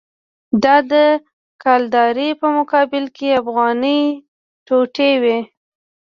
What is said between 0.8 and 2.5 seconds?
د کلدارې په